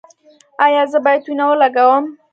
ایا 0.65 0.83
زه 0.91 0.99
باید 1.05 1.23
وینه 1.25 1.45
ولګوم؟ 1.47 2.05